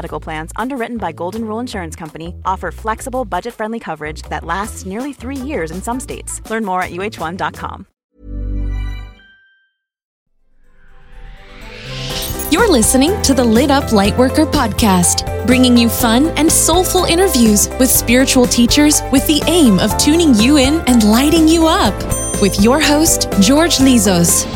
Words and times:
Medical 0.00 0.18
Plans, 0.18 0.50
underwritten 0.56 0.96
by 0.96 1.12
Golden 1.12 1.44
Rule 1.44 1.60
Insurance 1.60 1.94
Company, 1.94 2.34
offer 2.46 2.70
flexible, 2.72 3.26
budget 3.26 3.52
friendly 3.52 3.78
coverage 3.78 4.22
that 4.30 4.44
lasts 4.44 4.86
nearly 4.86 5.12
three 5.12 5.36
years 5.36 5.70
in 5.70 5.82
some 5.82 6.00
states. 6.00 6.40
Learn 6.48 6.64
more 6.64 6.82
at 6.82 6.92
uh1.com. 6.92 7.86
You're 12.50 12.72
listening 12.72 13.20
to 13.20 13.34
the 13.34 13.44
Lit 13.44 13.70
Up 13.70 13.90
Lightworker 13.92 14.50
podcast, 14.50 15.46
bringing 15.46 15.76
you 15.76 15.90
fun 15.90 16.28
and 16.38 16.50
soulful 16.50 17.04
interviews 17.04 17.68
with 17.78 17.90
spiritual 17.90 18.46
teachers 18.46 19.02
with 19.12 19.26
the 19.26 19.42
aim 19.48 19.78
of 19.78 19.98
tuning 19.98 20.34
you 20.34 20.56
in 20.56 20.80
and 20.86 21.04
lighting 21.04 21.46
you 21.46 21.66
up. 21.66 21.94
With 22.40 22.58
your 22.58 22.80
host, 22.80 23.28
George 23.42 23.76
Lizos. 23.76 24.46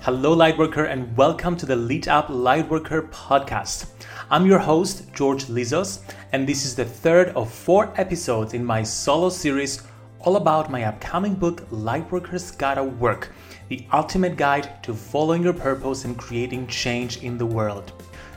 Hello, 0.00 0.34
Lightworker, 0.34 0.90
and 0.90 1.14
welcome 1.14 1.58
to 1.58 1.66
the 1.66 1.76
Lit 1.76 2.08
Up 2.08 2.28
Lightworker 2.28 3.10
podcast. 3.10 3.84
I'm 4.32 4.46
your 4.46 4.60
host, 4.60 5.12
George 5.12 5.46
Lizos, 5.46 6.02
and 6.30 6.48
this 6.48 6.64
is 6.64 6.76
the 6.76 6.84
third 6.84 7.30
of 7.30 7.52
four 7.52 7.92
episodes 7.96 8.54
in 8.54 8.64
my 8.64 8.80
solo 8.80 9.28
series 9.28 9.82
all 10.20 10.36
about 10.36 10.70
my 10.70 10.84
upcoming 10.84 11.34
book, 11.34 11.68
Lightworkers 11.70 12.56
Gotta 12.56 12.84
Work 12.84 13.32
The 13.68 13.84
Ultimate 13.92 14.36
Guide 14.36 14.84
to 14.84 14.94
Following 14.94 15.42
Your 15.42 15.52
Purpose 15.52 16.04
and 16.04 16.16
Creating 16.16 16.68
Change 16.68 17.24
in 17.24 17.38
the 17.38 17.46
World. 17.46 17.92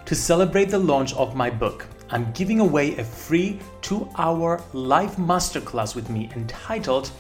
To 0.06 0.16
celebrate 0.16 0.72
the 0.72 0.80
launch 0.80 1.14
of 1.14 1.36
my 1.36 1.52
book, 1.52 1.86
I'm 2.10 2.32
giving 2.32 2.60
away 2.60 2.98
a 2.98 3.04
free 3.04 3.60
two 3.84 4.10
hour 4.18 4.64
live 4.74 5.18
masterclass 5.18 5.94
with 5.94 6.10
me 6.10 6.28
entitled 6.36 7.12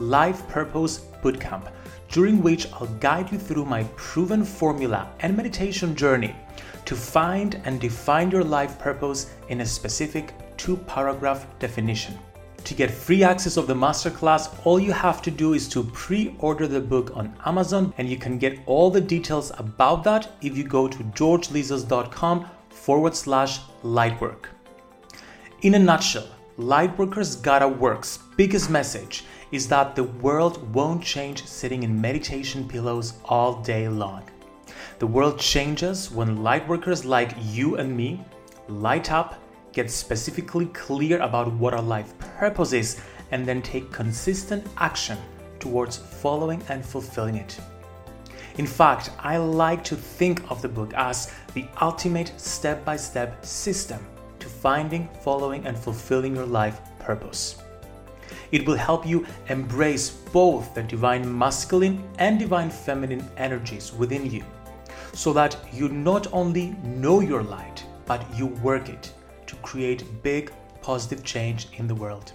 Life 0.00 0.48
Purpose 0.48 1.04
Bootcamp 1.22 1.70
during 2.12 2.42
which 2.42 2.70
I'll 2.74 2.86
guide 3.00 3.32
you 3.32 3.38
through 3.38 3.64
my 3.64 3.84
proven 3.96 4.44
formula 4.44 5.10
and 5.20 5.36
meditation 5.36 5.96
journey 5.96 6.36
to 6.84 6.94
find 6.94 7.60
and 7.64 7.80
define 7.80 8.30
your 8.30 8.44
life 8.44 8.78
purpose 8.78 9.30
in 9.48 9.62
a 9.62 9.66
specific 9.66 10.34
two 10.56 10.76
paragraph 10.76 11.46
definition. 11.58 12.18
To 12.64 12.74
get 12.74 12.90
free 12.90 13.24
access 13.24 13.56
of 13.56 13.66
the 13.66 13.74
masterclass, 13.74 14.54
all 14.64 14.78
you 14.78 14.92
have 14.92 15.20
to 15.22 15.30
do 15.30 15.54
is 15.54 15.68
to 15.70 15.82
pre 15.82 16.36
order 16.38 16.68
the 16.68 16.80
book 16.80 17.10
on 17.16 17.34
Amazon, 17.44 17.92
and 17.98 18.08
you 18.08 18.16
can 18.16 18.38
get 18.38 18.60
all 18.66 18.88
the 18.90 19.00
details 19.00 19.50
about 19.58 20.04
that 20.04 20.30
if 20.42 20.56
you 20.56 20.62
go 20.62 20.86
to 20.86 20.98
georgelizos.com 20.98 22.46
forward 22.68 23.16
slash 23.16 23.60
lightwork. 23.82 24.46
In 25.62 25.74
a 25.74 25.78
nutshell, 25.78 26.28
Lightworkers 26.58 27.42
Gotta 27.42 27.66
Work's 27.66 28.18
biggest 28.36 28.70
message 28.70 29.24
is 29.52 29.68
that 29.68 29.94
the 29.94 30.04
world 30.04 30.74
won't 30.74 31.04
change 31.04 31.46
sitting 31.46 31.82
in 31.82 32.00
meditation 32.00 32.66
pillows 32.66 33.14
all 33.26 33.62
day 33.62 33.88
long. 33.88 34.22
The 34.98 35.06
world 35.06 35.38
changes 35.38 36.10
when 36.10 36.38
lightworkers 36.38 37.04
like 37.04 37.34
you 37.40 37.76
and 37.76 37.96
me 37.96 38.24
light 38.68 39.12
up, 39.12 39.38
get 39.72 39.90
specifically 39.90 40.66
clear 40.66 41.20
about 41.20 41.52
what 41.52 41.74
our 41.74 41.82
life 41.82 42.18
purpose 42.18 42.72
is, 42.72 43.00
and 43.30 43.46
then 43.46 43.62
take 43.62 43.92
consistent 43.92 44.66
action 44.76 45.18
towards 45.58 45.96
following 45.96 46.62
and 46.68 46.84
fulfilling 46.84 47.36
it. 47.36 47.58
In 48.58 48.66
fact, 48.66 49.10
I 49.18 49.38
like 49.38 49.82
to 49.84 49.96
think 49.96 50.50
of 50.50 50.60
the 50.60 50.68
book 50.68 50.92
as 50.94 51.32
the 51.54 51.66
ultimate 51.80 52.32
step 52.38 52.84
by 52.84 52.96
step 52.96 53.44
system 53.44 54.04
to 54.40 54.48
finding, 54.48 55.08
following, 55.22 55.66
and 55.66 55.78
fulfilling 55.78 56.36
your 56.36 56.46
life 56.46 56.80
purpose. 56.98 57.61
It 58.52 58.66
will 58.66 58.76
help 58.76 59.06
you 59.06 59.26
embrace 59.48 60.10
both 60.10 60.74
the 60.74 60.82
divine 60.82 61.26
masculine 61.36 62.04
and 62.18 62.38
divine 62.38 62.70
feminine 62.70 63.28
energies 63.36 63.92
within 63.92 64.30
you 64.30 64.44
so 65.14 65.32
that 65.32 65.56
you 65.72 65.88
not 65.88 66.32
only 66.32 66.76
know 66.84 67.20
your 67.20 67.42
light, 67.42 67.84
but 68.06 68.24
you 68.36 68.46
work 68.46 68.88
it 68.88 69.12
to 69.46 69.56
create 69.56 70.22
big 70.22 70.52
positive 70.82 71.24
change 71.24 71.68
in 71.78 71.86
the 71.86 71.94
world. 71.94 72.32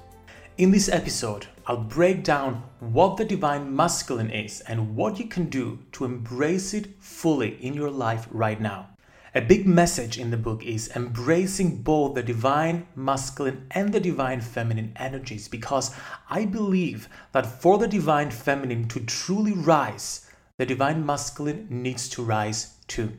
In 0.57 0.71
this 0.71 0.89
episode, 0.89 1.45
I'll 1.67 1.77
break 1.77 2.23
down 2.23 2.63
what 2.79 3.15
the 3.15 3.25
divine 3.25 3.75
masculine 3.75 4.31
is 4.31 4.61
and 4.61 4.95
what 4.95 5.19
you 5.19 5.27
can 5.27 5.49
do 5.49 5.77
to 5.91 6.05
embrace 6.05 6.73
it 6.73 6.87
fully 6.99 7.63
in 7.63 7.75
your 7.75 7.91
life 7.91 8.27
right 8.31 8.59
now. 8.59 8.89
A 9.37 9.41
big 9.41 9.67
message 9.67 10.17
in 10.17 10.31
the 10.31 10.35
book 10.35 10.65
is 10.65 10.89
embracing 10.95 11.83
both 11.83 12.15
the 12.15 12.23
divine 12.23 12.87
masculine 12.95 13.67
and 13.69 13.93
the 13.93 13.99
divine 13.99 14.41
feminine 14.41 14.93
energies 14.95 15.47
because 15.47 15.91
I 16.27 16.45
believe 16.45 17.07
that 17.33 17.45
for 17.45 17.77
the 17.77 17.87
divine 17.87 18.31
feminine 18.31 18.87
to 18.87 18.99
truly 18.99 19.51
rise, 19.51 20.27
the 20.57 20.65
divine 20.65 21.05
masculine 21.05 21.67
needs 21.69 22.09
to 22.09 22.23
rise 22.23 22.77
too. 22.87 23.11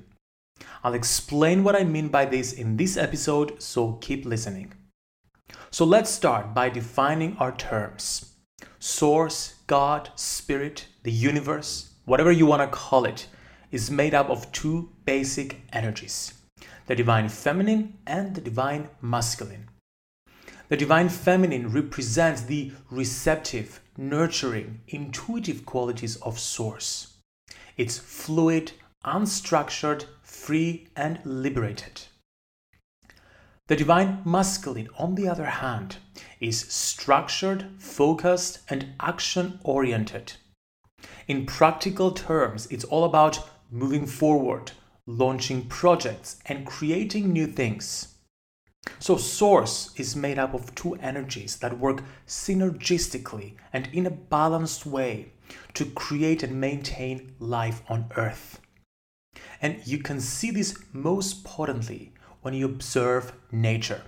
I'll 0.82 0.94
explain 0.94 1.62
what 1.62 1.76
I 1.76 1.84
mean 1.84 2.08
by 2.08 2.24
this 2.24 2.52
in 2.52 2.76
this 2.76 2.96
episode, 2.96 3.62
so 3.62 3.92
keep 4.00 4.26
listening. 4.26 4.72
So 5.70 5.84
let's 5.84 6.10
start 6.10 6.52
by 6.52 6.68
defining 6.68 7.36
our 7.36 7.52
terms 7.52 8.34
source, 8.80 9.54
God, 9.68 10.10
spirit, 10.16 10.86
the 11.04 11.12
universe, 11.12 11.92
whatever 12.06 12.32
you 12.32 12.44
want 12.44 12.62
to 12.62 12.76
call 12.76 13.04
it, 13.04 13.28
is 13.70 13.90
made 13.90 14.14
up 14.14 14.30
of 14.30 14.50
two 14.52 14.90
basic 15.04 15.60
energies 15.72 16.34
the 16.86 16.96
divine 16.96 17.28
feminine 17.28 17.98
and 18.06 18.34
the 18.34 18.40
divine 18.40 18.88
masculine. 19.02 19.68
The 20.68 20.76
divine 20.76 21.10
feminine 21.10 21.70
represents 21.70 22.42
the 22.42 22.72
receptive, 22.90 23.80
nurturing, 23.96 24.80
intuitive 24.88 25.66
qualities 25.66 26.16
of 26.16 26.38
Source. 26.38 27.18
It's 27.76 27.98
fluid, 27.98 28.72
unstructured, 29.04 30.06
free, 30.22 30.88
and 30.96 31.20
liberated. 31.24 32.02
The 33.66 33.76
divine 33.76 34.22
masculine, 34.24 34.88
on 34.98 35.14
the 35.14 35.28
other 35.28 35.44
hand, 35.44 35.98
is 36.40 36.60
structured, 36.60 37.66
focused, 37.78 38.60
and 38.70 38.94
action 38.98 39.60
oriented. 39.62 40.32
In 41.26 41.44
practical 41.44 42.12
terms, 42.12 42.66
it's 42.70 42.84
all 42.84 43.04
about 43.04 43.48
moving 43.70 44.06
forward, 44.06 44.72
launching 45.06 45.66
projects, 45.66 46.38
and 46.46 46.66
creating 46.66 47.32
new 47.32 47.46
things. 47.46 48.14
So, 48.98 49.16
Source 49.16 49.92
is 49.96 50.16
made 50.16 50.38
up 50.38 50.54
of 50.54 50.74
two 50.74 50.94
energies 50.96 51.56
that 51.56 51.78
work 51.78 52.02
synergistically 52.26 53.54
and 53.72 53.88
in 53.92 54.06
a 54.06 54.10
balanced 54.10 54.86
way 54.86 55.32
to 55.74 55.84
create 55.84 56.42
and 56.42 56.60
maintain 56.60 57.34
life 57.38 57.82
on 57.88 58.10
Earth. 58.16 58.60
And 59.60 59.80
you 59.84 59.98
can 59.98 60.20
see 60.20 60.50
this 60.50 60.78
most 60.92 61.44
potently 61.44 62.12
when 62.42 62.54
you 62.54 62.66
observe 62.66 63.32
nature. 63.50 64.02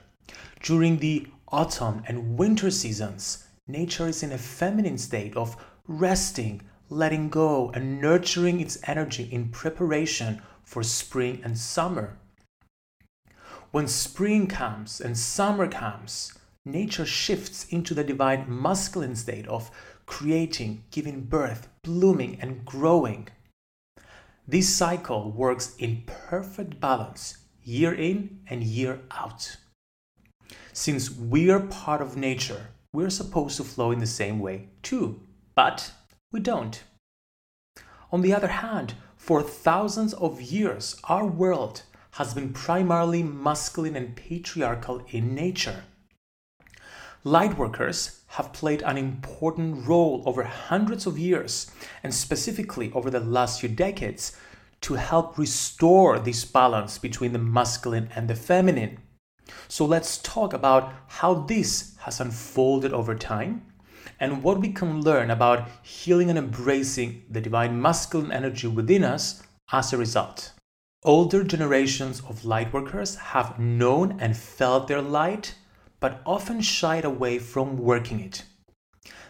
During 0.62 0.99
the 0.99 1.27
autumn 1.49 2.03
and 2.07 2.39
winter 2.39 2.71
seasons, 2.71 3.47
nature 3.67 4.09
is 4.09 4.23
in 4.23 4.33
a 4.33 4.39
feminine 4.39 4.99
state 4.99 5.37
of 5.37 5.57
resting, 5.87 6.62
letting 6.91 7.31
go, 7.31 7.71
and 7.73 8.01
nurturing 8.01 8.61
its 8.61 8.79
energy 8.85 9.29
in 9.31 9.49
preparation 9.49 10.43
for 10.65 10.83
spring 10.83 11.41
and 11.45 11.57
summer. 11.57 12.19
When 13.71 13.87
spring 13.87 14.49
comes 14.49 15.01
and 15.01 15.17
summer 15.17 15.69
comes, 15.69 16.35
nature 16.65 17.07
shifts 17.07 17.65
into 17.71 17.95
the 17.95 18.05
divine 18.05 18.45
masculine 18.49 19.15
state 19.15 19.47
of 19.47 19.71
creating, 20.07 20.83
giving 20.91 21.23
birth, 21.23 21.69
blooming, 21.85 22.37
and 22.41 22.65
growing. 22.65 23.29
This 24.47 24.69
cycle 24.69 25.31
works 25.31 25.77
in 25.79 26.03
perfect 26.07 26.81
balance 26.81 27.39
year 27.63 27.95
in 27.95 28.41
and 28.49 28.65
year 28.65 29.01
out. 29.13 29.57
Since 30.73 31.11
we 31.11 31.51
are 31.51 31.61
part 31.61 32.03
of 32.03 32.17
nature, 32.17 32.69
we're 32.93 33.11
supposed 33.11 33.57
to 33.59 33.65
flow 33.65 33.93
in 33.93 34.01
the 34.01 34.07
same 34.07 34.41
way 34.41 34.69
too, 34.83 35.21
but 35.55 35.93
we 36.32 36.41
don't. 36.41 36.82
On 38.12 38.23
the 38.23 38.35
other 38.35 38.49
hand, 38.49 38.94
for 39.17 39.43
thousands 39.43 40.15
of 40.15 40.41
years, 40.41 40.97
our 41.05 41.27
world 41.27 41.82
has 42.12 42.35
been 42.35 42.53
primarily 42.53 43.23
masculine 43.23 43.97
and 43.97 44.17
patriarchal 44.17 45.03
in 45.11 45.35
nature. 45.35 45.85
Lightworkers 47.25 48.21
have 48.29 48.53
played 48.53 48.82
an 48.82 48.97
important 48.97 49.87
role 49.87 50.23
over 50.25 50.43
hundreds 50.44 51.06
of 51.06 51.19
years, 51.19 51.71
and 52.03 52.15
specifically 52.15 52.91
over 52.93 53.11
the 53.11 53.21
last 53.21 53.61
few 53.61 53.69
decades, 53.69 54.37
to 54.81 54.94
help 54.94 55.37
restore 55.37 56.19
this 56.19 56.44
balance 56.44 56.97
between 56.97 57.33
the 57.33 57.38
masculine 57.38 58.09
and 58.17 58.29
the 58.29 58.35
feminine. 58.35 58.99
So 59.69 59.85
let's 59.85 60.19
talk 60.19 60.53
about 60.53 60.93
how 61.09 61.35
this 61.35 61.97
has 62.00 62.21
unfolded 62.21 62.93
over 62.93 63.15
time 63.15 63.70
and 64.21 64.43
what 64.43 64.61
we 64.61 64.71
can 64.71 65.01
learn 65.01 65.31
about 65.31 65.67
healing 65.83 66.29
and 66.29 66.39
embracing 66.39 67.25
the 67.31 67.41
divine 67.41 67.81
masculine 67.81 68.31
energy 68.31 68.69
within 68.69 69.03
us 69.03 69.43
as 69.73 69.93
a 69.93 69.97
result. 69.97 70.53
Older 71.03 71.43
generations 71.43 72.21
of 72.29 72.43
lightworkers 72.43 73.17
have 73.17 73.59
known 73.59 74.21
and 74.21 74.37
felt 74.37 74.87
their 74.87 75.01
light, 75.01 75.55
but 75.99 76.21
often 76.27 76.61
shied 76.61 77.07
away 77.07 77.39
from 77.39 77.79
working 77.79 78.21
it. 78.21 78.45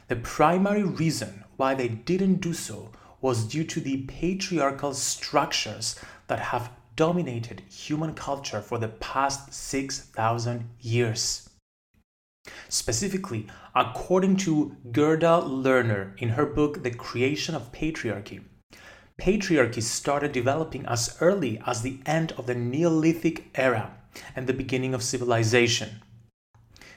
The 0.09 0.17
primary 0.17 0.83
reason 0.83 1.45
why 1.57 1.75
they 1.75 1.87
didn't 1.87 2.41
do 2.41 2.53
so 2.53 2.91
was 3.21 3.45
due 3.45 3.65
to 3.65 3.81
the 3.81 3.99
patriarchal 4.09 4.95
structures 4.95 6.01
that 6.27 6.41
have 6.41 6.73
dominated 6.97 7.63
human 7.71 8.15
culture 8.15 8.61
for 8.61 8.79
the 8.79 8.89
past 8.89 9.53
6,000 9.55 10.69
years. 10.81 11.50
Specifically, 12.72 13.49
according 13.75 14.37
to 14.37 14.76
Gerda 14.93 15.43
Lerner 15.44 16.17
in 16.19 16.31
her 16.31 16.46
book 16.46 16.84
The 16.84 16.93
Creation 16.93 17.56
of 17.56 17.72
Patriarchy, 17.72 18.44
patriarchy 19.20 19.82
started 19.82 20.31
developing 20.31 20.87
as 20.87 21.17
early 21.20 21.61
as 21.67 21.82
the 21.82 21.99
end 22.06 22.31
of 22.38 22.46
the 22.46 22.55
Neolithic 22.55 23.50
era 23.56 23.96
and 24.37 24.46
the 24.46 24.52
beginning 24.52 24.94
of 24.94 25.02
civilization. 25.02 26.00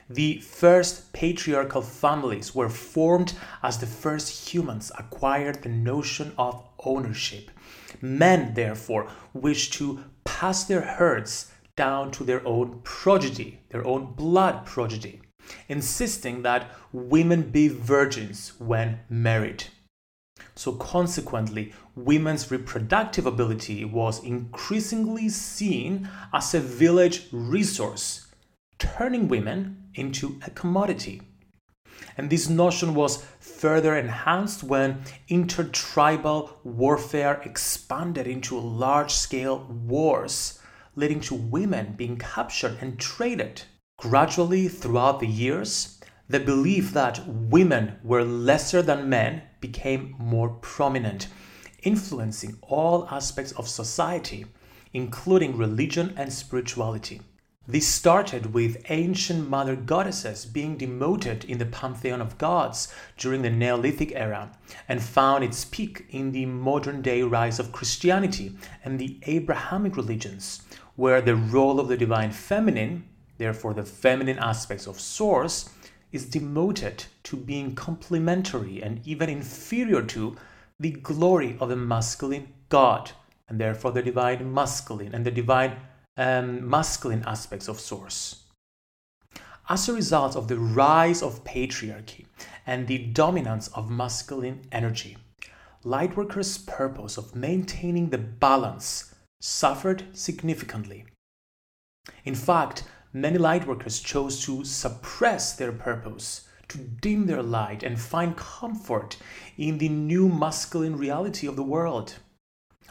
The 0.08 0.42
first 0.42 1.12
patriarchal 1.12 1.82
families 1.82 2.54
were 2.54 2.70
formed 2.70 3.34
as 3.64 3.80
the 3.80 3.88
first 3.88 4.54
humans 4.54 4.92
acquired 5.00 5.64
the 5.64 5.70
notion 5.70 6.34
of 6.38 6.64
ownership. 6.86 7.50
Men, 8.00 8.54
therefore, 8.54 9.10
wished 9.34 9.74
to 9.74 10.04
pass 10.24 10.66
their 10.66 10.82
herds 10.82 11.52
down 11.76 12.12
to 12.12 12.24
their 12.24 12.46
own 12.48 12.82
progeny, 12.84 13.62
their 13.70 13.88
own 13.88 14.14
blood 14.14 14.68
progeny, 14.68 15.20
insisting 15.68 16.42
that 16.44 16.72
women 16.92 17.50
be 17.50 17.68
virgins 17.68 18.54
when 18.60 19.00
married. 19.10 19.66
So, 20.56 20.74
consequently, 20.74 21.74
women's 21.96 22.52
reproductive 22.52 23.26
ability 23.26 23.86
was 23.86 24.24
increasingly 24.24 25.30
seen 25.30 26.10
as 26.32 26.54
a 26.54 26.60
village 26.60 27.28
resource, 27.32 28.28
turning 28.78 29.28
women 29.28 29.90
into 29.96 30.40
a 30.46 30.52
commodity. 30.52 31.22
And 32.18 32.30
this 32.30 32.50
notion 32.50 32.94
was 32.94 33.26
further 33.40 33.96
enhanced 33.96 34.64
when 34.64 35.04
intertribal 35.28 36.60
warfare 36.64 37.42
expanded 37.44 38.28
into 38.28 38.60
large 38.60 39.14
scale 39.14 39.66
wars, 39.70 40.60
leading 40.96 41.20
to 41.22 41.36
women 41.36 41.94
being 41.98 42.18
captured 42.18 42.78
and 42.82 43.00
traded. 43.00 43.64
Gradually, 44.04 44.68
throughout 44.68 45.22
the 45.22 45.28
years, 45.28 45.98
the 46.28 46.42
belief 46.42 46.92
that 46.92 47.26
women 47.26 48.00
were 48.04 48.26
lesser 48.26 48.82
than 48.82 49.08
men 49.08 49.44
became 49.62 50.14
more 50.20 50.50
prominent, 50.50 51.30
influencing 51.84 52.58
all 52.64 53.08
aspects 53.10 53.54
of 53.54 53.70
society, 53.70 54.46
including 54.92 55.56
religion 55.56 56.14
and 56.18 56.34
spirituality. 56.34 57.22
This 57.66 57.88
started 57.88 58.54
with 58.54 58.84
ancient 58.90 59.50
mother 59.50 59.78
goddesses 59.78 60.46
being 60.46 60.76
demoted 60.76 61.46
in 61.46 61.58
the 61.58 61.66
pantheon 61.66 62.20
of 62.20 62.38
gods 62.38 62.94
during 63.18 63.42
the 63.42 63.50
Neolithic 63.50 64.12
era 64.16 64.52
and 64.90 65.02
found 65.02 65.46
its 65.46 65.64
peak 65.64 66.08
in 66.10 66.34
the 66.34 66.46
modern 66.46 67.02
day 67.02 67.22
rise 67.22 67.58
of 67.58 67.72
Christianity 67.72 68.58
and 68.84 69.00
the 69.00 69.22
Abrahamic 69.24 69.96
religions, 69.96 70.62
where 70.98 71.22
the 71.22 71.38
role 71.38 71.80
of 71.80 71.88
the 71.88 71.96
divine 71.96 72.32
feminine, 72.32 73.08
therefore 73.38 73.74
the 73.74 73.84
feminine 73.84 74.40
aspects 74.40 74.88
of 74.88 75.00
Source, 75.00 75.70
is 76.12 76.26
demoted 76.26 77.06
to 77.24 77.36
being 77.36 77.74
complementary 77.76 78.82
and 78.82 79.06
even 79.06 79.30
inferior 79.30 80.02
to 80.04 80.36
the 80.80 80.92
glory 80.92 81.58
of 81.60 81.70
the 81.70 81.76
masculine 81.76 82.48
God, 82.70 83.12
and 83.48 83.60
therefore 83.60 83.92
the 83.92 84.02
divine 84.02 84.54
masculine 84.54 85.14
and 85.14 85.26
the 85.26 85.32
divine 85.32 85.78
um, 86.18 86.70
masculine 86.70 87.24
aspects 87.26 87.68
of 87.68 87.80
Source. 87.80 88.44
As 89.70 89.88
a 89.88 89.94
result 89.94 90.36
of 90.36 90.48
the 90.48 90.60
rise 90.60 91.24
of 91.24 91.44
patriarchy 91.44 92.26
and 92.68 92.88
the 92.88 92.98
dominance 92.98 93.70
of 93.70 93.90
masculine 93.90 94.62
energy, 94.72 95.18
Lightworkers' 95.84 96.66
purpose 96.66 97.18
of 97.18 97.36
maintaining 97.36 98.10
the 98.10 98.18
balance 98.18 99.14
suffered 99.42 100.06
significantly. 100.14 101.06
In 102.24 102.36
fact, 102.36 102.84
many 103.14 103.38
lightworkers 103.38 104.04
chose 104.04 104.44
to 104.46 104.66
suppress 104.66 105.56
their 105.56 105.72
purpose, 105.72 106.48
to 106.68 106.78
dim 106.78 107.28
their 107.28 107.44
light, 107.44 107.84
and 107.84 108.00
find 108.00 108.36
comfort 108.36 109.18
in 109.58 109.78
the 109.78 109.90
new 109.90 110.28
masculine 110.28 110.98
reality 110.98 111.48
of 111.48 111.56
the 111.56 111.64
world. 111.64 112.16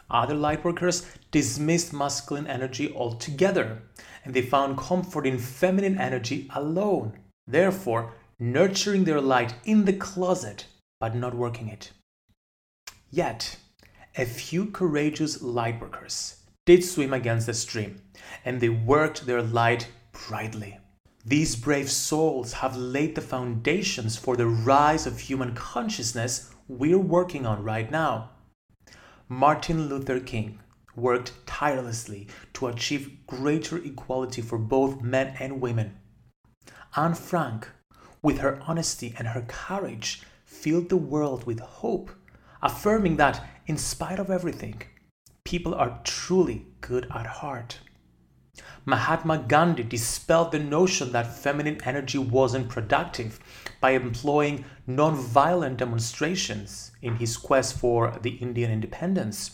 Other 0.09 0.35
lightworkers 0.35 1.05
dismissed 1.31 1.93
masculine 1.93 2.47
energy 2.47 2.93
altogether, 2.93 3.83
and 4.23 4.33
they 4.33 4.41
found 4.41 4.77
comfort 4.77 5.25
in 5.25 5.37
feminine 5.37 5.97
energy 5.97 6.49
alone, 6.55 7.19
therefore, 7.45 8.13
nurturing 8.39 9.03
their 9.03 9.21
light 9.21 9.55
in 9.65 9.85
the 9.85 9.93
closet 9.93 10.65
but 11.03 11.15
not 11.15 11.33
working 11.33 11.67
it. 11.67 11.91
Yet, 13.09 13.57
a 14.15 14.23
few 14.23 14.67
courageous 14.67 15.39
lightworkers 15.39 16.37
did 16.65 16.81
swim 16.81 17.13
against 17.13 17.45
the 17.45 17.53
stream, 17.53 18.01
and 18.45 18.61
they 18.61 18.69
worked 18.69 19.25
their 19.25 19.41
light 19.41 19.89
brightly. 20.13 20.79
These 21.25 21.55
brave 21.55 21.89
souls 21.89 22.53
have 22.53 22.75
laid 22.75 23.15
the 23.15 23.21
foundations 23.21 24.17
for 24.17 24.35
the 24.35 24.47
rise 24.47 25.07
of 25.07 25.19
human 25.19 25.53
consciousness 25.55 26.53
we're 26.67 26.97
working 26.97 27.45
on 27.45 27.63
right 27.63 27.89
now. 27.89 28.31
Martin 29.29 29.87
Luther 29.87 30.19
King 30.19 30.59
worked 30.95 31.33
tirelessly 31.45 32.27
to 32.53 32.67
achieve 32.67 33.25
greater 33.25 33.77
equality 33.77 34.41
for 34.41 34.57
both 34.57 35.01
men 35.01 35.35
and 35.39 35.61
women. 35.61 35.97
Anne 36.95 37.15
Frank, 37.15 37.69
with 38.21 38.39
her 38.39 38.61
honesty 38.67 39.15
and 39.17 39.29
her 39.29 39.41
courage, 39.47 40.21
filled 40.45 40.89
the 40.89 40.97
world 40.97 41.45
with 41.45 41.59
hope, 41.59 42.11
affirming 42.61 43.17
that, 43.17 43.43
in 43.65 43.77
spite 43.77 44.19
of 44.19 44.29
everything, 44.29 44.81
people 45.43 45.73
are 45.73 45.99
truly 46.03 46.67
good 46.81 47.07
at 47.13 47.25
heart. 47.25 47.79
Mahatma 48.85 49.37
Gandhi 49.37 49.83
dispelled 49.83 50.51
the 50.51 50.59
notion 50.59 51.13
that 51.13 51.37
feminine 51.37 51.79
energy 51.85 52.17
wasn't 52.17 52.67
productive 52.67 53.39
by 53.79 53.91
employing 53.91 54.65
non-violent 54.85 55.77
demonstrations 55.77 56.91
in 57.01 57.15
his 57.15 57.37
quest 57.37 57.77
for 57.77 58.19
the 58.21 58.31
Indian 58.31 58.69
independence. 58.69 59.51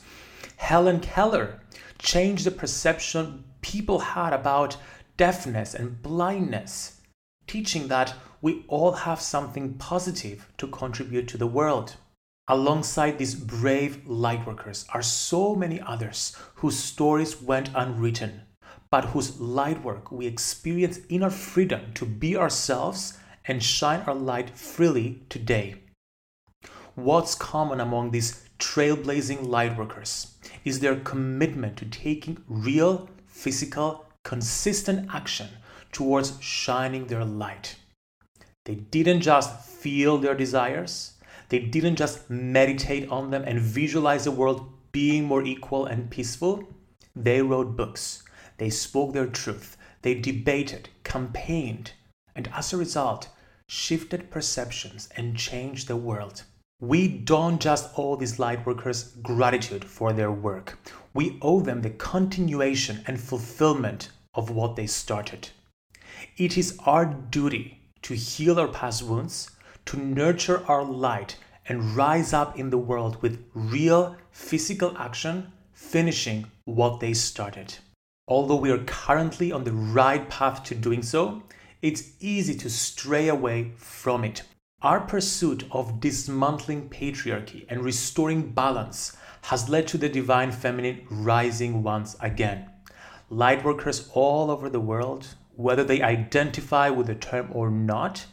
Helen 0.56 1.00
Keller 1.00 1.62
changed 2.00 2.44
the 2.44 2.52
perception 2.52 3.44
people 3.62 4.00
had 4.00 4.34
about 4.34 4.78
deafness 5.16 5.76
and 5.76 6.02
blindness, 6.02 7.00
teaching 7.46 7.88
that 7.88 8.16
we 8.42 8.66
all 8.68 8.94
have 8.94 9.22
something 9.22 9.76
positive 9.76 10.52
to 10.58 10.68
contribute 10.68 11.28
to 11.28 11.38
the 11.38 11.48
world. 11.48 11.98
Alongside 12.48 13.20
these 13.20 13.36
brave 13.36 14.02
lightworkers 14.08 14.88
are 14.90 15.04
so 15.04 15.56
many 15.56 15.80
others 15.80 16.36
whose 16.56 16.80
stories 16.80 17.40
went 17.40 17.70
unwritten, 17.76 18.42
but 18.92 19.06
whose 19.06 19.40
light 19.40 19.84
work 19.84 20.12
we 20.12 20.26
experience 20.26 21.00
in 21.10 21.24
our 21.24 21.30
freedom 21.30 21.94
to 21.94 22.06
be 22.06 22.36
ourselves 22.36 23.18
and 23.46 23.64
shine 23.64 24.02
our 24.02 24.16
light 24.16 24.58
freely 24.58 25.22
today. 25.30 25.76
What's 26.96 27.36
common 27.36 27.80
among 27.80 28.12
these 28.12 28.44
trailblazing 28.60 29.46
lightworkers 29.46 30.32
is 30.66 30.80
their 30.80 30.98
commitment 30.98 31.78
to 31.78 31.86
taking 31.86 32.44
real, 32.48 33.10
physical, 33.26 34.06
consistent 34.24 35.10
action 35.14 35.48
towards 35.92 36.42
shining 36.42 37.08
their 37.08 37.24
light. 37.24 37.78
They 38.66 38.76
didn't 38.76 39.22
just 39.22 39.66
feel 39.66 40.18
their 40.18 40.36
desires, 40.36 41.14
they 41.48 41.60
didn't 41.60 41.96
just 41.96 42.30
meditate 42.30 43.10
on 43.10 43.32
them 43.32 43.44
and 43.46 43.60
visualize 43.60 44.26
the 44.26 44.32
world 44.32 44.70
being 44.92 45.24
more 45.24 45.44
equal 45.44 45.86
and 45.86 46.10
peaceful. 46.10 46.64
They 47.16 47.42
wrote 47.42 47.76
books, 47.76 48.24
they 48.60 48.70
spoke 48.70 49.14
their 49.14 49.28
truth, 49.28 49.76
they 50.04 50.14
debated, 50.14 50.90
campaigned, 51.04 51.94
and 52.36 52.48
as 52.54 52.72
a 52.72 52.78
result, 52.78 53.30
shifted 53.68 54.30
perceptions 54.30 55.10
and 55.16 55.38
changed 55.38 55.88
the 55.88 55.96
world. 55.96 56.44
We 56.82 57.08
don't 57.08 57.60
just 57.60 57.90
owe 57.98 58.16
these 58.16 58.38
lightworkers 58.38 59.22
gratitude 59.22 59.84
for 59.84 60.14
their 60.14 60.32
work. 60.32 60.80
We 61.14 61.38
owe 61.42 61.60
them 61.60 61.82
the 61.82 61.90
continuation 61.90 63.04
and 63.06 63.20
fulfillment 63.20 64.10
of 64.34 64.50
what 64.50 64.76
they 64.76 64.88
started. 64.88 65.50
It 66.38 66.58
is 66.58 66.78
our 66.86 67.06
duty 67.06 67.82
to 68.04 68.14
heal 68.14 68.60
our 68.60 68.70
past 68.70 69.04
wounds, 69.04 69.52
to 69.88 69.98
nurture 69.98 70.64
our 70.68 70.84
light, 70.84 71.36
and 71.68 71.96
rise 71.96 72.34
up 72.34 72.58
in 72.58 72.70
the 72.70 72.78
world 72.78 73.22
with 73.22 73.44
real 73.54 74.16
physical 74.32 74.98
action, 74.98 75.52
finishing 75.74 76.46
what 76.66 77.00
they 77.00 77.14
started. 77.14 77.76
Although 78.30 78.58
we 78.58 78.70
are 78.70 78.84
currently 78.84 79.52
on 79.52 79.64
the 79.64 79.74
right 79.74 80.30
path 80.30 80.64
to 80.66 80.76
doing 80.76 81.02
so, 81.02 81.42
it's 81.82 82.12
easy 82.20 82.54
to 82.58 82.70
stray 82.70 83.28
away 83.28 83.72
from 83.76 84.24
it. 84.24 84.44
Our 84.84 85.00
pursuit 85.00 85.66
of 85.72 86.00
dismantling 86.00 86.90
patriarchy 86.90 87.66
and 87.70 87.84
restoring 87.84 88.52
balance 88.52 89.18
has 89.42 89.68
led 89.68 89.88
to 89.88 89.98
the 89.98 90.10
divine 90.10 90.52
feminine 90.52 91.08
rising 91.10 91.82
once 91.82 92.16
again. 92.22 92.70
Lightworkers 93.32 94.08
all 94.14 94.52
over 94.52 94.70
the 94.70 94.80
world, 94.80 95.36
whether 95.56 95.84
they 95.84 96.04
identify 96.04 96.92
with 96.92 97.08
the 97.08 97.16
term 97.16 97.50
or 97.52 97.72
not, 97.72 98.28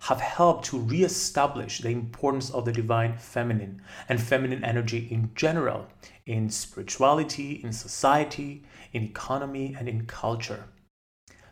have 0.00 0.20
helped 0.20 0.64
to 0.64 0.78
re-establish 0.78 1.80
the 1.80 1.90
importance 1.90 2.50
of 2.50 2.64
the 2.64 2.72
divine 2.72 3.18
feminine 3.18 3.82
and 4.08 4.20
feminine 4.20 4.64
energy 4.64 5.06
in 5.10 5.30
general 5.34 5.88
in 6.26 6.48
spirituality, 6.50 7.60
in 7.62 7.72
society, 7.72 8.64
in 8.92 9.02
economy, 9.02 9.76
and 9.78 9.88
in 9.88 10.06
culture. 10.06 10.64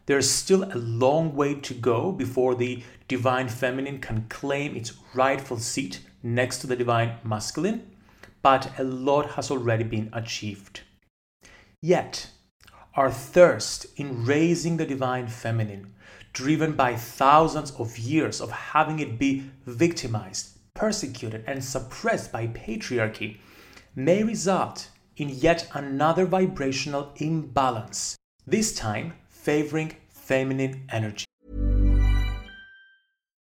There's 0.07 0.31
still 0.31 0.65
a 0.65 0.79
long 0.79 1.37
way 1.37 1.55
to 1.55 1.75
go 1.75 2.13
before 2.13 2.55
the 2.55 2.83
divine 3.07 3.49
feminine 3.49 3.99
can 4.01 4.27
claim 4.29 4.75
its 4.75 4.93
rightful 5.15 5.59
seat 5.59 6.01
next 6.23 6.59
to 6.59 6.67
the 6.67 6.77
divine 6.77 7.17
masculine, 7.23 7.91
but 8.43 8.79
a 8.79 8.85
lot 8.85 9.33
has 9.33 9.51
already 9.51 9.85
been 9.85 10.11
achieved. 10.13 10.81
Yet, 11.83 12.31
our 12.95 13.11
thirst 13.11 13.87
in 13.97 14.25
raising 14.25 14.77
the 14.77 14.87
divine 14.87 15.29
feminine 15.29 15.95
driven 16.33 16.73
by 16.73 16.95
thousands 16.95 17.73
of 17.73 17.99
years 17.99 18.41
of 18.41 18.51
having 18.51 18.99
it 18.99 19.19
be 19.19 19.51
victimized, 19.67 20.59
persecuted, 20.75 21.45
and 21.47 21.63
suppressed 21.63 22.33
by 22.33 22.47
patriarchy, 22.49 23.39
may 24.05 24.25
result 24.25 24.89
in 25.17 25.29
yet 25.29 25.69
another 25.75 26.25
vibrational 26.25 27.13
imbalance, 27.17 28.17
this 28.47 28.75
time 28.75 29.13
favoring 29.29 29.95
feminine 30.09 30.85
energy. 30.91 31.25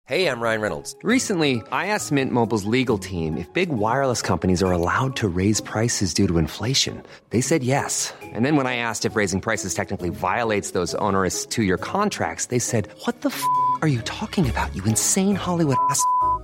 Hey, 0.06 0.28
I'm 0.28 0.42
Ryan 0.42 0.60
Reynolds. 0.60 0.98
Recently, 1.02 1.64
I 1.72 1.88
asked 1.88 2.12
Mint 2.12 2.34
Mobile's 2.34 2.66
legal 2.66 2.98
team 2.98 3.38
if 3.38 3.52
big 3.54 3.70
wireless 3.70 4.22
companies 4.22 4.62
are 4.62 4.74
allowed 4.74 5.16
to 5.16 5.30
raise 5.30 5.62
prices 5.62 6.14
due 6.14 6.28
to 6.28 6.38
inflation. 6.38 7.02
They 7.30 7.40
said 7.40 7.64
yes. 7.64 8.14
And 8.22 8.46
then 8.46 8.58
when 8.58 8.68
I 8.68 8.76
asked 8.76 9.06
if 9.06 9.16
raising 9.16 9.40
prices 9.40 9.74
technically 9.74 10.10
violates 10.10 10.72
those 10.72 10.94
onerous 10.96 11.46
two 11.46 11.64
year 11.64 11.78
contracts, 11.78 12.48
they 12.48 12.60
said, 12.60 12.90
What 13.06 13.22
the 13.22 13.30
f 13.30 13.42
are 13.82 13.88
you 13.88 14.02
talking 14.02 14.50
about, 14.50 14.76
you 14.76 14.84
insane 14.84 15.36
Hollywood 15.36 15.78
ass? 15.90 16.04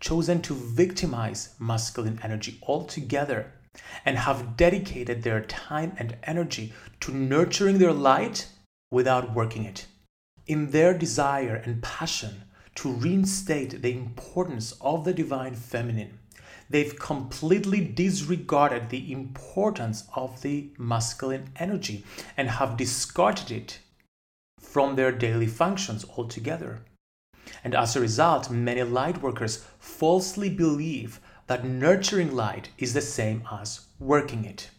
chosen 0.00 0.42
to 0.42 0.54
victimize 0.54 1.54
masculine 1.58 2.18
energy 2.22 2.58
altogether 2.66 3.52
and 4.04 4.18
have 4.18 4.56
dedicated 4.56 5.22
their 5.22 5.42
time 5.42 5.94
and 5.98 6.16
energy 6.24 6.72
to 7.00 7.12
nurturing 7.12 7.78
their 7.78 7.92
light 7.92 8.48
without 8.90 9.34
working 9.34 9.64
it. 9.64 9.86
In 10.46 10.70
their 10.70 10.96
desire 10.96 11.54
and 11.54 11.82
passion 11.82 12.42
to 12.76 12.90
reinstate 12.90 13.82
the 13.82 13.92
importance 13.92 14.72
of 14.80 15.04
the 15.04 15.12
divine 15.12 15.54
feminine, 15.54 16.18
they've 16.68 16.98
completely 16.98 17.84
disregarded 17.84 18.88
the 18.88 19.12
importance 19.12 20.04
of 20.14 20.42
the 20.42 20.70
masculine 20.78 21.50
energy 21.56 22.04
and 22.36 22.48
have 22.48 22.76
discarded 22.76 23.50
it 23.50 23.78
from 24.58 24.96
their 24.96 25.12
daily 25.12 25.46
functions 25.46 26.04
altogether. 26.16 26.80
And 27.62 27.74
as 27.74 27.94
a 27.94 28.00
result, 28.00 28.50
many 28.50 28.82
light 28.82 29.22
workers 29.22 29.64
falsely 29.78 30.48
believe 30.48 31.20
that 31.46 31.64
nurturing 31.64 32.34
light 32.34 32.70
is 32.78 32.94
the 32.94 33.00
same 33.00 33.42
as 33.50 33.86
working 33.98 34.44
it. 34.44 34.70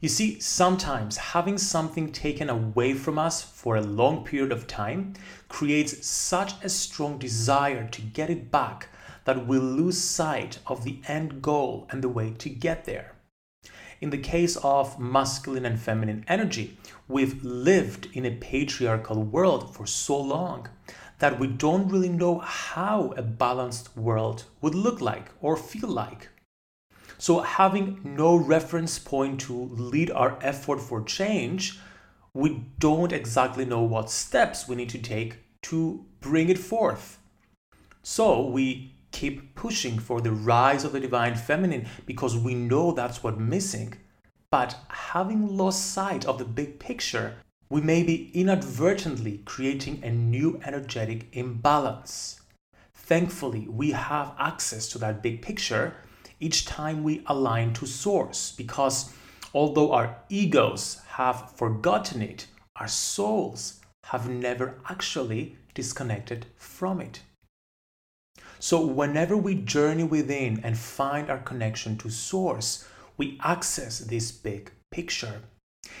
You 0.00 0.08
see, 0.08 0.38
sometimes 0.38 1.16
having 1.16 1.56
something 1.56 2.12
taken 2.12 2.50
away 2.50 2.92
from 2.92 3.18
us 3.18 3.42
for 3.42 3.76
a 3.76 3.80
long 3.80 4.24
period 4.24 4.52
of 4.52 4.66
time 4.66 5.14
creates 5.48 6.06
such 6.06 6.62
a 6.62 6.68
strong 6.68 7.18
desire 7.18 7.88
to 7.88 8.02
get 8.02 8.28
it 8.28 8.50
back 8.50 8.88
that 9.24 9.46
we 9.46 9.58
lose 9.58 9.98
sight 9.98 10.58
of 10.66 10.84
the 10.84 11.00
end 11.08 11.40
goal 11.40 11.86
and 11.90 12.02
the 12.02 12.08
way 12.08 12.34
to 12.38 12.50
get 12.50 12.84
there. 12.84 13.14
In 14.00 14.10
the 14.10 14.18
case 14.18 14.56
of 14.56 14.98
masculine 14.98 15.64
and 15.64 15.80
feminine 15.80 16.24
energy, 16.28 16.76
we've 17.08 17.42
lived 17.42 18.08
in 18.12 18.26
a 18.26 18.36
patriarchal 18.36 19.22
world 19.22 19.74
for 19.74 19.86
so 19.86 20.20
long 20.20 20.68
that 21.24 21.38
we 21.40 21.46
don't 21.46 21.88
really 21.88 22.10
know 22.10 22.38
how 22.40 23.14
a 23.16 23.22
balanced 23.22 23.96
world 23.96 24.44
would 24.60 24.74
look 24.74 25.00
like 25.00 25.30
or 25.40 25.56
feel 25.56 25.88
like. 25.88 26.28
So, 27.16 27.40
having 27.40 27.98
no 28.04 28.36
reference 28.36 28.98
point 28.98 29.40
to 29.46 29.54
lead 29.54 30.10
our 30.10 30.36
effort 30.42 30.82
for 30.82 31.00
change, 31.02 31.80
we 32.34 32.66
don't 32.78 33.10
exactly 33.10 33.64
know 33.64 33.80
what 33.80 34.10
steps 34.10 34.68
we 34.68 34.76
need 34.76 34.90
to 34.90 34.98
take 34.98 35.38
to 35.62 36.04
bring 36.20 36.50
it 36.50 36.58
forth. 36.58 37.18
So, 38.02 38.46
we 38.46 38.94
keep 39.10 39.54
pushing 39.54 39.98
for 39.98 40.20
the 40.20 40.32
rise 40.32 40.84
of 40.84 40.92
the 40.92 41.00
divine 41.00 41.36
feminine 41.36 41.86
because 42.04 42.36
we 42.36 42.54
know 42.54 42.92
that's 42.92 43.22
what's 43.22 43.38
missing. 43.38 43.94
But 44.50 44.76
having 44.88 45.56
lost 45.56 45.92
sight 45.94 46.26
of 46.26 46.36
the 46.36 46.44
big 46.44 46.78
picture, 46.78 47.36
we 47.74 47.80
may 47.80 48.04
be 48.04 48.30
inadvertently 48.34 49.38
creating 49.44 49.98
a 50.04 50.08
new 50.08 50.60
energetic 50.64 51.26
imbalance. 51.32 52.40
Thankfully, 52.94 53.66
we 53.68 53.90
have 53.90 54.32
access 54.38 54.86
to 54.90 54.98
that 54.98 55.24
big 55.24 55.42
picture 55.42 55.96
each 56.38 56.66
time 56.66 57.02
we 57.02 57.24
align 57.26 57.72
to 57.72 57.84
source 57.84 58.52
because 58.52 59.12
although 59.52 59.90
our 59.90 60.16
egos 60.28 61.00
have 61.08 61.50
forgotten 61.56 62.22
it, 62.22 62.46
our 62.76 62.86
souls 62.86 63.80
have 64.04 64.28
never 64.28 64.78
actually 64.88 65.56
disconnected 65.74 66.46
from 66.56 67.00
it. 67.00 67.22
So, 68.60 68.86
whenever 68.86 69.36
we 69.36 69.56
journey 69.56 70.04
within 70.04 70.60
and 70.62 70.78
find 70.78 71.28
our 71.28 71.40
connection 71.40 71.98
to 71.98 72.08
Source, 72.08 72.86
we 73.16 73.36
access 73.42 73.98
this 73.98 74.30
big 74.30 74.70
picture. 74.92 75.42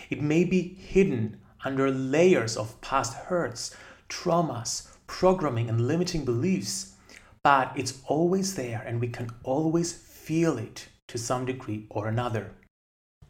It 0.08 0.22
may 0.22 0.44
be 0.44 0.62
hidden 0.62 1.40
under 1.64 1.90
layers 1.90 2.56
of 2.56 2.80
past 2.80 3.14
hurts, 3.14 3.74
traumas, 4.08 4.88
programming, 5.06 5.68
and 5.68 5.88
limiting 5.88 6.24
beliefs, 6.24 6.94
but 7.42 7.72
it's 7.76 8.00
always 8.06 8.54
there 8.54 8.82
and 8.86 9.00
we 9.00 9.08
can 9.08 9.30
always 9.42 9.92
feel 9.92 10.58
it 10.58 10.88
to 11.08 11.18
some 11.18 11.44
degree 11.44 11.86
or 11.90 12.08
another. 12.08 12.52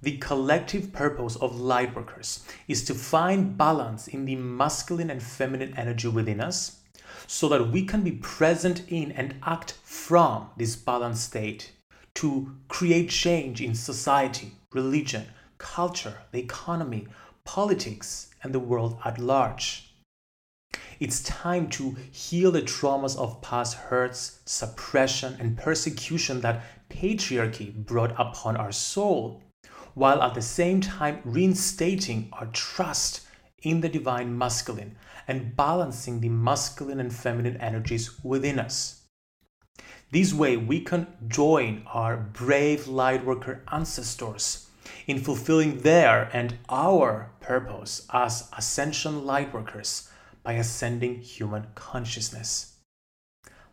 The 0.02 0.18
collective 0.18 0.92
purpose 0.92 1.36
of 1.36 1.54
lightworkers 1.54 2.46
is 2.68 2.84
to 2.84 2.94
find 2.94 3.56
balance 3.56 4.06
in 4.06 4.26
the 4.26 4.36
masculine 4.36 5.10
and 5.10 5.22
feminine 5.22 5.74
energy 5.76 6.08
within 6.08 6.40
us 6.40 6.80
so 7.26 7.48
that 7.48 7.70
we 7.70 7.84
can 7.84 8.02
be 8.02 8.12
present 8.12 8.82
in 8.88 9.12
and 9.12 9.36
act 9.44 9.72
from 9.82 10.50
this 10.56 10.76
balanced 10.76 11.24
state 11.24 11.72
to 12.16 12.54
create 12.68 13.08
change 13.08 13.60
in 13.60 13.74
society, 13.74 14.52
religion, 14.72 15.26
culture, 15.58 16.18
the 16.32 16.38
economy, 16.38 17.08
politics, 17.44 18.28
and 18.42 18.52
the 18.52 18.60
world 18.60 18.98
at 19.04 19.18
large. 19.18 19.94
It's 21.00 21.22
time 21.22 21.68
to 21.70 21.96
heal 22.10 22.52
the 22.52 22.62
traumas 22.62 23.16
of 23.16 23.42
past 23.42 23.74
hurts, 23.74 24.40
suppression, 24.44 25.36
and 25.40 25.56
persecution 25.56 26.40
that 26.42 26.62
patriarchy 26.88 27.74
brought 27.74 28.12
upon 28.18 28.56
our 28.56 28.72
soul, 28.72 29.42
while 29.94 30.22
at 30.22 30.34
the 30.34 30.42
same 30.42 30.80
time 30.80 31.20
reinstating 31.24 32.28
our 32.32 32.46
trust 32.46 33.22
in 33.62 33.80
the 33.80 33.88
divine 33.88 34.36
masculine 34.36 34.96
and 35.26 35.56
balancing 35.56 36.20
the 36.20 36.28
masculine 36.28 37.00
and 37.00 37.14
feminine 37.14 37.56
energies 37.56 38.22
within 38.22 38.58
us. 38.58 39.02
This 40.10 40.32
way, 40.32 40.56
we 40.56 40.80
can 40.80 41.06
join 41.26 41.82
our 41.92 42.16
brave 42.16 42.84
lightworker 42.84 43.60
ancestors 43.72 44.68
in 45.06 45.18
fulfilling 45.20 45.80
their 45.80 46.30
and 46.32 46.58
our 46.68 47.30
purpose 47.40 48.06
as 48.12 48.48
ascension 48.56 49.22
lightworkers 49.22 50.08
by 50.42 50.52
ascending 50.54 51.20
human 51.20 51.66
consciousness. 51.74 52.76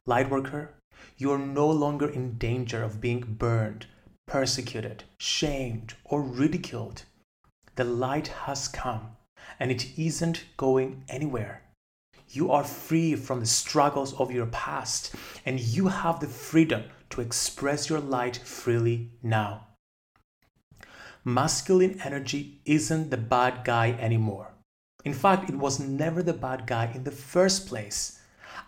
Lightworker, 0.07 0.69
you 1.17 1.31
are 1.31 1.37
no 1.37 1.69
longer 1.69 2.09
in 2.09 2.37
danger 2.37 2.81
of 2.81 3.01
being 3.01 3.21
burned, 3.21 3.85
persecuted, 4.27 5.03
shamed, 5.19 5.93
or 6.03 6.21
ridiculed. 6.21 7.03
The 7.75 7.83
light 7.83 8.27
has 8.45 8.67
come 8.67 9.17
and 9.59 9.71
it 9.71 9.97
isn't 9.97 10.45
going 10.57 11.03
anywhere. 11.07 11.63
You 12.29 12.51
are 12.51 12.63
free 12.63 13.15
from 13.15 13.41
the 13.41 13.45
struggles 13.45 14.13
of 14.13 14.31
your 14.31 14.45
past, 14.45 15.13
and 15.45 15.59
you 15.59 15.89
have 15.89 16.19
the 16.19 16.27
freedom 16.27 16.83
to 17.09 17.19
express 17.19 17.89
your 17.89 17.99
light 17.99 18.37
freely 18.37 19.11
now. 19.21 19.67
Masculine 21.23 22.01
energy 22.03 22.61
isn't 22.65 23.11
the 23.11 23.17
bad 23.17 23.63
guy 23.63 23.91
anymore. 23.99 24.53
In 25.05 25.13
fact, 25.13 25.49
it 25.49 25.55
was 25.55 25.79
never 25.79 26.23
the 26.23 26.33
bad 26.33 26.65
guy 26.65 26.91
in 26.95 27.03
the 27.03 27.11
first 27.11 27.67
place. 27.67 28.19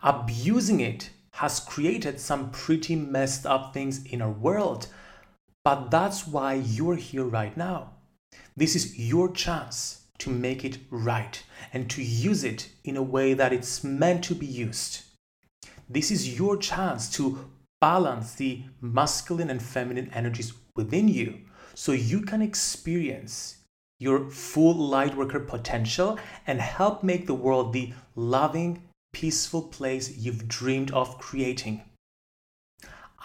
Abusing 0.04 0.80
it 0.80 1.10
has 1.32 1.60
created 1.60 2.20
some 2.20 2.52
pretty 2.52 2.96
messed 2.96 3.48
up 3.48 3.74
things 3.74 4.06
in 4.06 4.22
our 4.22 4.32
world, 4.32 4.88
but 5.66 5.90
that's 5.90 6.28
why 6.28 6.54
you're 6.54 6.96
here 6.96 7.24
right 7.24 7.58
now. 7.58 7.94
This 8.56 8.76
is 8.76 9.00
your 9.00 9.32
chance 9.32 10.04
to 10.20 10.30
make 10.30 10.64
it 10.64 10.78
right 10.92 11.44
and 11.74 11.90
to 11.90 12.04
use 12.04 12.44
it 12.44 12.70
in 12.84 12.98
a 12.98 13.02
way 13.02 13.34
that 13.34 13.52
it's 13.52 13.84
meant 13.84 14.24
to 14.26 14.36
be 14.36 14.46
used. 14.46 15.02
This 15.90 16.12
is 16.12 16.38
your 16.38 16.58
chance 16.58 17.10
to 17.16 17.50
balance 17.82 18.36
the 18.36 18.64
masculine 18.80 19.50
and 19.50 19.62
feminine 19.62 20.12
energies 20.14 20.54
within 20.76 21.08
you 21.08 21.42
so 21.74 21.92
you 21.92 22.22
can 22.22 22.42
experience 22.42 23.58
your 24.00 24.30
full 24.30 24.76
lightworker 24.76 25.48
potential 25.48 26.20
and 26.46 26.60
help 26.60 27.04
make 27.04 27.26
the 27.26 27.34
world 27.34 27.74
the 27.74 27.94
loving, 28.16 28.84
peaceful 29.14 29.62
place 29.62 30.18
you've 30.18 30.48
dreamed 30.48 30.92
of 30.92 31.18
creating. 31.20 31.84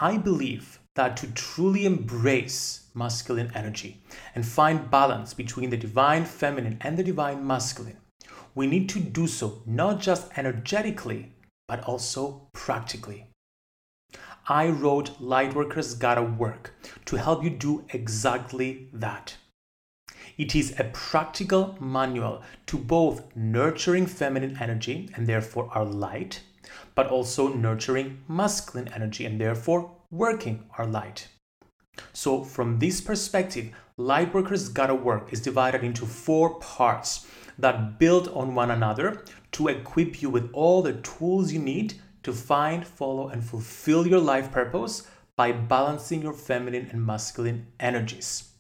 I 0.01 0.17
believe 0.19 0.79
that 0.95 1.17
to 1.17 1.27
truly 1.29 1.85
embrace 1.87 2.89
masculine 2.95 3.51
energy 3.55 4.01
and 4.35 4.47
find 4.47 4.91
balance 4.91 5.35
between 5.35 5.71
the 5.71 5.77
divine 5.77 6.25
feminine 6.25 6.79
and 6.81 6.97
the 6.97 7.05
divine 7.05 7.47
masculine, 7.47 7.97
we 8.55 8.67
need 8.67 8.89
to 8.91 9.01
do 9.01 9.27
so 9.27 9.63
not 9.67 10.01
just 10.01 10.31
energetically, 10.37 11.33
but 11.67 11.83
also 11.85 12.49
practically. 12.53 13.27
I 14.51 14.71
wrote 14.71 15.21
Lightworkers 15.21 15.99
Gotta 15.99 16.23
Work 16.23 16.75
to 17.05 17.17
help 17.17 17.45
you 17.45 17.51
do 17.51 17.85
exactly 17.91 18.89
that. 18.95 19.37
It 20.39 20.55
is 20.57 20.75
a 20.81 20.85
practical 20.85 21.77
manual 21.81 22.41
to 22.69 22.79
both 22.79 23.25
nurturing 23.37 24.07
feminine 24.07 24.57
energy 24.59 25.11
and 25.15 25.27
therefore 25.27 25.69
our 25.75 25.85
light, 25.85 26.41
but 26.95 27.09
also 27.09 27.53
nurturing 27.53 28.23
masculine 28.27 28.89
energy 28.95 29.27
and 29.27 29.39
therefore 29.39 29.95
working 30.11 30.65
our 30.79 30.87
light. 30.87 31.29
So, 32.15 32.43
from 32.43 32.79
this 32.79 33.03
perspective, 33.03 33.75
Lightworkers 33.99 34.73
Gotta 34.73 34.95
Work 34.95 35.31
is 35.31 35.43
divided 35.43 35.85
into 35.85 36.07
four 36.07 36.59
parts 36.59 37.27
that 37.59 37.99
build 37.99 38.29
on 38.29 38.55
one 38.55 38.71
another 38.71 39.25
to 39.53 39.69
equip 39.69 40.23
you 40.23 40.31
with 40.31 40.49
all 40.55 40.81
the 40.81 40.95
tools 40.95 41.53
you 41.53 41.59
need 41.59 42.01
to 42.29 42.35
find, 42.35 42.87
follow, 42.87 43.29
and 43.29 43.43
fulfill 43.43 44.07
your 44.07 44.21
life 44.21 44.53
purpose 44.53 45.09
by 45.35 45.51
balancing 45.51 46.21
your 46.21 46.35
feminine 46.35 46.87
and 46.93 47.05
masculine 47.05 47.67
energies. 47.81 48.51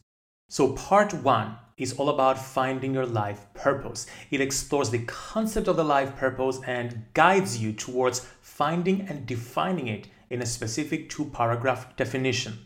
So, 0.49 0.73
part 0.73 1.13
one 1.13 1.57
is 1.77 1.93
all 1.93 2.09
about 2.09 2.39
finding 2.39 2.95
your 2.95 3.05
life 3.05 3.45
purpose. 3.53 4.07
It 4.31 4.41
explores 4.41 4.89
the 4.89 5.05
concept 5.05 5.69
of 5.69 5.77
the 5.77 5.85
life 5.85 6.17
purpose 6.17 6.61
and 6.67 7.05
guides 7.13 7.59
you 7.59 7.75
towards 7.75 8.27
finding 8.41 9.03
and 9.03 9.27
defining 9.27 9.87
it 9.89 10.09
in 10.31 10.41
a 10.41 10.47
specific 10.47 11.11
two 11.11 11.27
paragraph 11.27 11.95
definition. 11.97 12.59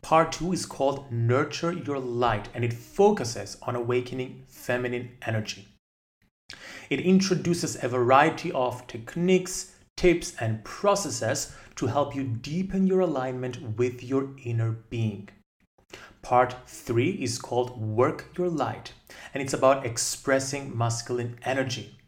Part 0.00 0.32
two 0.32 0.54
is 0.54 0.64
called 0.64 1.12
Nurture 1.12 1.72
Your 1.72 1.98
Light 1.98 2.48
and 2.54 2.64
it 2.64 2.72
focuses 2.72 3.58
on 3.62 3.76
awakening 3.76 4.44
feminine 4.48 5.10
energy. 5.26 5.68
It 6.88 7.00
introduces 7.00 7.82
a 7.82 7.88
variety 7.88 8.52
of 8.52 8.86
techniques, 8.86 9.73
tips, 9.96 10.34
and 10.40 10.64
processes 10.64 11.54
to 11.76 11.86
help 11.86 12.14
you 12.14 12.24
deepen 12.24 12.86
your 12.86 13.00
alignment 13.00 13.76
with 13.78 14.02
your 14.02 14.30
inner 14.44 14.72
being. 14.90 15.28
Part 16.22 16.56
three 16.66 17.10
is 17.10 17.38
called 17.38 17.80
Work 17.80 18.30
Your 18.38 18.48
Light 18.48 18.92
and 19.32 19.42
it's 19.42 19.52
about 19.52 19.84
expressing 19.84 20.76
masculine 20.76 21.38
energy. 21.42 21.98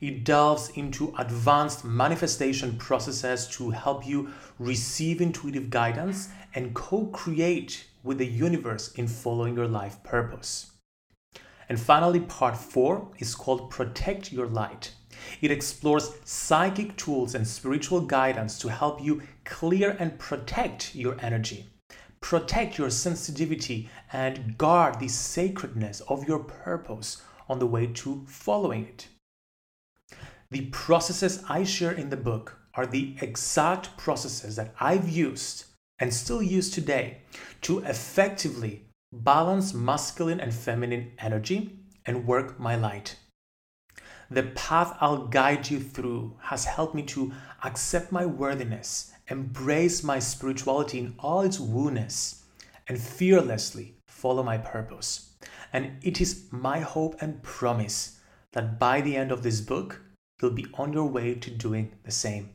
It 0.00 0.24
delves 0.24 0.70
into 0.70 1.14
advanced 1.18 1.84
manifestation 1.84 2.76
processes 2.76 3.46
to 3.56 3.70
help 3.70 4.06
you 4.06 4.30
receive 4.58 5.20
intuitive 5.20 5.70
guidance 5.70 6.28
and 6.54 6.74
co 6.74 7.06
create 7.06 7.86
with 8.02 8.18
the 8.18 8.26
universe 8.26 8.92
in 8.92 9.06
following 9.06 9.56
your 9.56 9.68
life 9.68 10.02
purpose. 10.02 10.72
And 11.68 11.80
finally, 11.80 12.20
part 12.20 12.56
four 12.56 13.08
is 13.18 13.34
called 13.34 13.70
Protect 13.70 14.32
Your 14.32 14.46
Light. 14.46 14.92
It 15.40 15.50
explores 15.50 16.12
psychic 16.24 16.96
tools 16.96 17.34
and 17.34 17.46
spiritual 17.46 18.00
guidance 18.00 18.58
to 18.60 18.68
help 18.68 19.02
you 19.02 19.22
clear 19.44 19.96
and 19.98 20.18
protect 20.18 20.94
your 20.94 21.16
energy. 21.20 21.66
Protect 22.20 22.78
your 22.78 22.90
sensitivity 22.90 23.88
and 24.12 24.58
guard 24.58 24.98
the 24.98 25.08
sacredness 25.08 26.00
of 26.08 26.26
your 26.26 26.40
purpose 26.40 27.22
on 27.48 27.58
the 27.58 27.66
way 27.66 27.86
to 27.86 28.24
following 28.26 28.86
it. 28.86 29.08
The 30.50 30.66
processes 30.66 31.42
I 31.48 31.64
share 31.64 31.92
in 31.92 32.10
the 32.10 32.16
book 32.16 32.58
are 32.74 32.86
the 32.86 33.16
exact 33.20 33.96
processes 33.96 34.56
that 34.56 34.74
I've 34.78 35.08
used 35.08 35.64
and 35.98 36.12
still 36.12 36.42
use 36.42 36.70
today 36.70 37.18
to 37.62 37.80
effectively 37.80 38.86
balance 39.12 39.72
masculine 39.72 40.40
and 40.40 40.52
feminine 40.52 41.12
energy 41.18 41.78
and 42.04 42.26
work 42.26 42.60
my 42.60 42.76
light. 42.76 43.16
The 44.30 44.42
path 44.42 44.96
I'll 45.00 45.28
guide 45.28 45.70
you 45.70 45.78
through 45.78 46.36
has 46.40 46.64
helped 46.64 46.94
me 46.94 47.02
to 47.04 47.32
accept 47.62 48.10
my 48.10 48.26
worthiness, 48.26 49.12
embrace 49.28 50.02
my 50.02 50.18
spirituality 50.18 50.98
in 50.98 51.14
all 51.18 51.42
its 51.42 51.58
wooness, 51.58 52.42
and 52.88 53.00
fearlessly 53.00 53.94
follow 54.08 54.42
my 54.42 54.58
purpose. 54.58 55.30
And 55.72 55.98
it 56.02 56.20
is 56.20 56.46
my 56.50 56.80
hope 56.80 57.20
and 57.20 57.42
promise 57.42 58.18
that 58.52 58.78
by 58.80 59.00
the 59.00 59.16
end 59.16 59.30
of 59.30 59.42
this 59.42 59.60
book, 59.60 60.00
you'll 60.40 60.50
be 60.50 60.66
on 60.74 60.92
your 60.92 61.06
way 61.06 61.34
to 61.34 61.50
doing 61.50 61.92
the 62.02 62.10
same. 62.10 62.50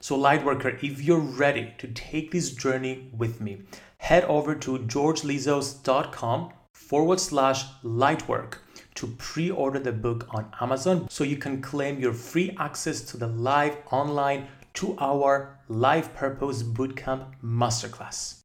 So, 0.00 0.18
Lightworker, 0.18 0.82
if 0.82 1.02
you're 1.02 1.18
ready 1.18 1.74
to 1.78 1.88
take 1.88 2.30
this 2.30 2.50
journey 2.50 3.10
with 3.16 3.40
me, 3.40 3.62
head 3.98 4.24
over 4.24 4.54
to 4.54 4.78
georgelizos.com 4.78 6.52
forward 6.74 7.20
slash 7.20 7.64
lightwork 7.82 8.58
to 8.94 9.06
pre 9.18 9.50
order 9.50 9.78
the 9.78 9.92
book 9.92 10.26
on 10.30 10.52
Amazon 10.60 11.08
so 11.10 11.24
you 11.24 11.36
can 11.36 11.60
claim 11.60 12.00
your 12.00 12.12
free 12.12 12.56
access 12.58 13.00
to 13.02 13.16
the 13.16 13.26
live 13.26 13.76
online 13.90 14.46
two 14.72 14.96
hour 14.98 15.58
Life 15.68 16.14
Purpose 16.14 16.62
Bootcamp 16.62 17.26
Masterclass. 17.42 18.40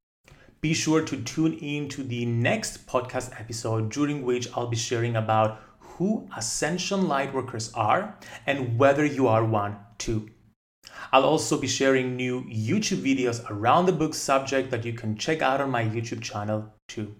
Be 0.62 0.74
sure 0.74 1.04
to 1.04 1.22
tune 1.22 1.54
in 1.54 1.90
to 1.90 2.04
the 2.04 2.26
next 2.26 2.86
podcast 2.86 3.40
episode 3.40 3.92
during 3.92 4.24
which 4.24 4.48
I'll 4.56 4.68
be 4.68 4.76
sharing 4.76 5.16
about 5.16 5.62
who 5.80 6.28
Ascension 6.36 7.02
Lightworkers 7.02 7.72
are 7.76 8.18
and 8.46 8.78
whether 8.78 9.06
you 9.06 9.28
are 9.28 9.44
one 9.44 9.78
too. 9.98 10.30
I'll 11.12 11.24
also 11.24 11.58
be 11.58 11.68
sharing 11.68 12.16
new 12.16 12.44
YouTube 12.44 13.02
videos 13.02 13.50
around 13.50 13.86
the 13.86 13.92
book 13.92 14.14
subject 14.14 14.70
that 14.72 14.86
you 14.86 14.94
can 14.94 15.18
check 15.18 15.42
out 15.42 15.62
on 15.62 15.72
my 15.72 15.84
YouTube 15.84 16.22
channel 16.22 16.74
too. 16.88 17.16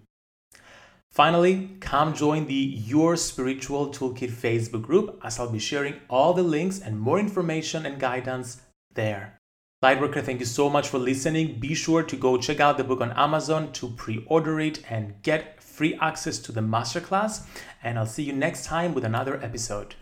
Finally, 1.12 1.70
come 1.80 2.14
join 2.14 2.46
the 2.46 2.54
Your 2.54 3.16
Spiritual 3.16 3.88
Toolkit 3.88 4.30
Facebook 4.30 4.82
group 4.82 5.20
as 5.24 5.40
I'll 5.40 5.50
be 5.50 5.58
sharing 5.58 5.94
all 6.08 6.32
the 6.34 6.44
links 6.44 6.78
and 6.78 7.00
more 7.00 7.18
information 7.18 7.84
and 7.84 7.98
guidance 7.98 8.60
there. 8.94 9.36
Lightworker, 9.82 10.22
thank 10.22 10.38
you 10.38 10.46
so 10.46 10.70
much 10.70 10.88
for 10.88 10.98
listening. 10.98 11.58
Be 11.58 11.74
sure 11.74 12.04
to 12.04 12.14
go 12.14 12.36
check 12.36 12.60
out 12.60 12.76
the 12.76 12.84
book 12.84 13.00
on 13.00 13.12
Amazon 13.12 13.72
to 13.72 13.88
pre 13.88 14.24
order 14.28 14.60
it 14.60 14.82
and 14.88 15.20
get 15.22 15.60
free 15.60 15.98
access 16.00 16.38
to 16.40 16.52
the 16.52 16.60
masterclass. 16.60 17.44
And 17.82 17.98
I'll 17.98 18.06
see 18.06 18.22
you 18.22 18.32
next 18.32 18.66
time 18.66 18.94
with 18.94 19.04
another 19.04 19.42
episode. 19.42 19.96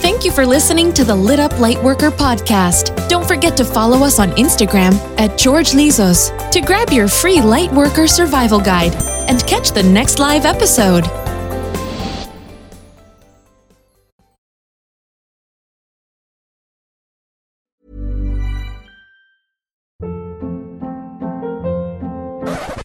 Thank 0.00 0.24
you 0.24 0.30
for 0.30 0.46
listening 0.46 0.94
to 0.94 1.04
the 1.04 1.14
Lit 1.14 1.40
Up 1.40 1.52
Lightworker 1.52 2.10
podcast. 2.10 3.08
Don't 3.08 3.26
forget 3.26 3.56
to 3.56 3.64
follow 3.64 3.98
us 3.98 4.18
on 4.18 4.30
Instagram 4.32 4.94
at 5.18 5.36
George 5.36 5.72
Lizos 5.72 6.30
to 6.52 6.60
grab 6.60 6.90
your 6.90 7.08
free 7.08 7.38
Lightworker 7.38 8.08
survival 8.08 8.60
guide 8.60 8.94
and 9.28 9.46
catch 9.46 9.72
the 9.72 9.82
next 9.82 10.18
live 10.18 10.44
episode. 10.44 11.04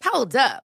Hold 0.02 0.36
up. 0.36 0.65